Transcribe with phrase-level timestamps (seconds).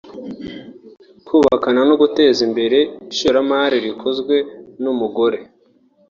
[1.27, 2.79] kubakana no guteza imbere
[3.13, 4.35] ishoramari rikozwe
[4.83, 5.39] n’umugore